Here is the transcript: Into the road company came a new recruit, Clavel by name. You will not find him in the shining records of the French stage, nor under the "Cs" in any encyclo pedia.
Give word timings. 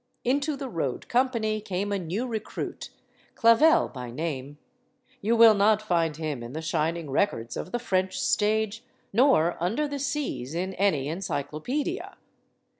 Into 0.23 0.57
the 0.57 0.67
road 0.67 1.07
company 1.07 1.61
came 1.61 1.91
a 1.91 1.99
new 1.99 2.25
recruit, 2.25 2.89
Clavel 3.35 3.87
by 3.87 4.09
name. 4.09 4.57
You 5.21 5.35
will 5.35 5.53
not 5.53 5.79
find 5.79 6.17
him 6.17 6.41
in 6.41 6.53
the 6.53 6.61
shining 6.63 7.11
records 7.11 7.55
of 7.55 7.71
the 7.71 7.77
French 7.77 8.19
stage, 8.19 8.83
nor 9.13 9.55
under 9.61 9.87
the 9.87 9.99
"Cs" 9.99 10.55
in 10.55 10.73
any 10.73 11.05
encyclo 11.05 11.63
pedia. 11.63 12.15